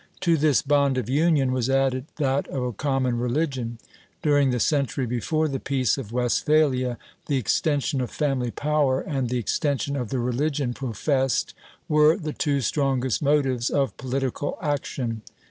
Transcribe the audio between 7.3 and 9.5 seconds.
extension of family power, and the